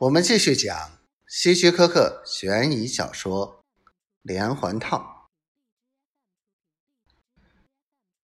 [0.00, 3.62] 我们继续讲希区柯克悬疑小说
[4.22, 5.28] 《连环套》。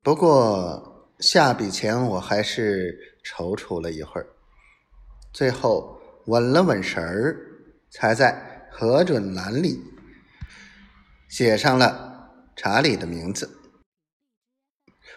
[0.02, 4.26] 不过下笔前，我还是踌躇了一会儿，
[5.34, 7.36] 最后稳了稳神儿，
[7.90, 9.78] 才在核准栏里
[11.28, 13.60] 写上了查理的名字。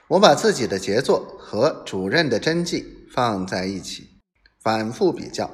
[0.09, 4.19] 我把自己的杰作和主任的真迹放在一起，
[4.59, 5.49] 反复比较。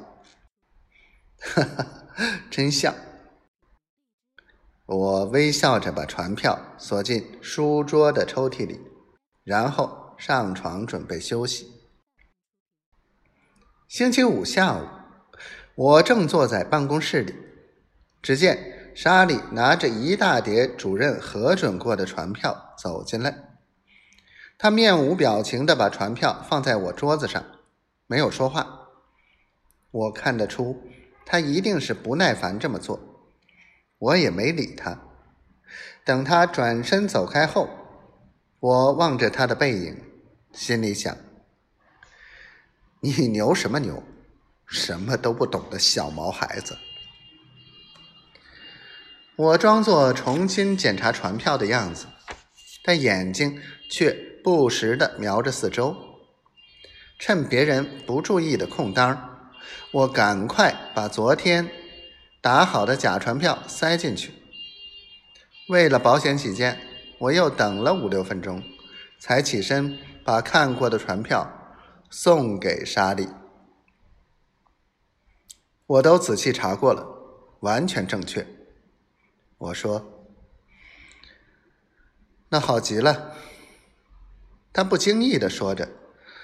[1.54, 1.86] 哈哈，
[2.50, 2.94] 真像！
[4.86, 8.80] 我微笑着把船票锁进书桌的抽屉里，
[9.44, 11.72] 然后上床准备休息。
[13.88, 14.86] 星期五下午，
[15.76, 17.34] 我正坐在办公室里，
[18.20, 23.58] 只见莎莉拿着一大叠主任核准过的船票走进来。
[24.58, 27.44] 他面无表情的把船票放在我桌子上，
[28.06, 28.88] 没有说话。
[29.90, 30.82] 我看得出。
[31.26, 32.98] 他一定是不耐烦这么做，
[33.98, 34.98] 我也没理他。
[36.04, 37.68] 等他转身走开后，
[38.60, 40.00] 我望着他的背影，
[40.52, 41.16] 心里想：
[43.00, 44.02] 你牛什么牛？
[44.68, 46.78] 什么都不懂的小毛孩子。
[49.36, 52.06] 我装作重新检查船票的样子，
[52.82, 54.12] 但眼睛却
[54.42, 55.96] 不时的瞄着四周，
[57.18, 59.35] 趁别人不注意的空当
[59.92, 61.70] 我赶快把昨天
[62.40, 64.34] 打好的假船票塞进去。
[65.68, 66.80] 为了保险起见，
[67.18, 68.62] 我又等了五六分钟，
[69.18, 71.50] 才起身把看过的船票
[72.10, 73.28] 送给莎莉。
[75.86, 77.06] 我都仔细查过了，
[77.60, 78.46] 完全正确。
[79.58, 80.04] 我说
[82.50, 83.32] ：“那好极了。”
[84.72, 85.88] 他不经意的说着，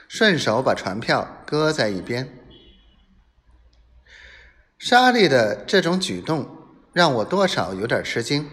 [0.09, 2.42] 顺手把船票搁在一边。
[4.85, 6.45] 莎莉的这种举动
[6.93, 8.51] 让我多少有点吃惊。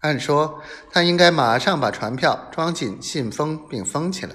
[0.00, 4.34] 按说，她应该马上把船票装进信封并封起来，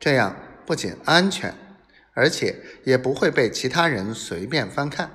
[0.00, 0.34] 这样
[0.66, 1.54] 不仅安全，
[2.14, 5.08] 而且也不会被其他人随便翻看，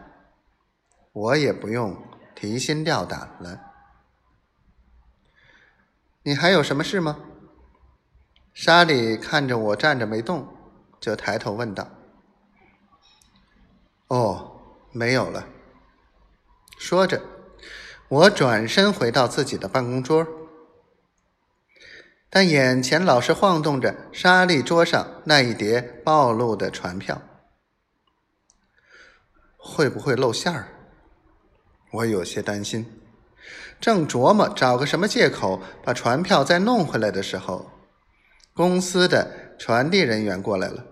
[1.12, 2.02] 我也不用
[2.34, 3.60] 提心吊胆了。
[6.24, 7.20] 你还有什么事吗？
[8.54, 10.48] 莎莉看着我站着没动，
[11.02, 11.90] 就抬头问道
[14.08, 14.48] ：“哦。”
[14.92, 15.48] 没有了。
[16.78, 17.22] 说着，
[18.08, 20.28] 我转身回到自己的办公桌，
[22.30, 27.22] 但眼前老是晃动着沙砾桌上那一叠暴露的船票，
[29.58, 30.68] 会不会露馅儿？
[31.92, 33.00] 我有些担心。
[33.80, 37.70] 正琢磨找个什么借口把船票再弄回来的时候，
[38.54, 40.86] 公司的传递人员过来了，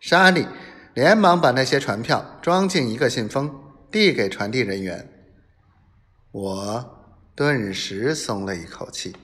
[0.00, 0.46] 沙砾。
[0.94, 3.50] 连忙把那些船票装进一个信封，
[3.90, 5.08] 递给传递人员。
[6.30, 6.98] 我
[7.34, 9.14] 顿时松了一口气。